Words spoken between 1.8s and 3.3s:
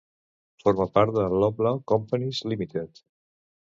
Companies Limited.